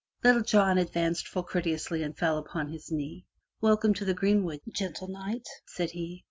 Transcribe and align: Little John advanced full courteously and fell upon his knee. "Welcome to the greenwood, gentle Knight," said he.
Little 0.23 0.41
John 0.41 0.79
advanced 0.79 1.27
full 1.27 1.43
courteously 1.43 2.01
and 2.01 2.17
fell 2.17 2.39
upon 2.39 2.71
his 2.71 2.91
knee. 2.91 3.23
"Welcome 3.61 3.93
to 3.93 4.03
the 4.05 4.15
greenwood, 4.15 4.61
gentle 4.73 5.07
Knight," 5.09 5.45
said 5.67 5.91
he. 5.91 6.19